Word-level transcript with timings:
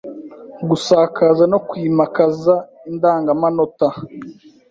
gusakaza 0.69 1.43
no 1.51 1.59
kwimakaza 1.67 2.55
indangamanota 2.89 3.87